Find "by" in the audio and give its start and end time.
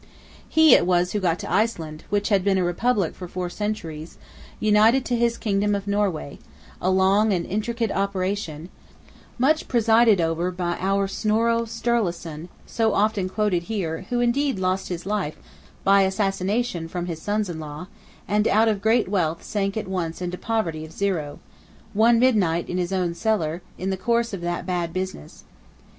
10.49-10.75, 15.83-16.01